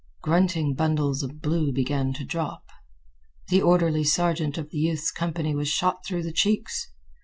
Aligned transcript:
Grunting 0.23 0.73
bundles 0.73 1.21
of 1.21 1.43
blue 1.43 1.71
began 1.71 2.11
to 2.13 2.25
drop. 2.25 2.65
The 3.49 3.61
orderly 3.61 4.03
sergeant 4.03 4.57
of 4.57 4.71
the 4.71 4.79
youth's 4.79 5.11
company 5.11 5.53
was 5.53 5.67
shot 5.67 6.03
through 6.07 6.23
the 6.23 6.33
cheeks. 6.33 6.89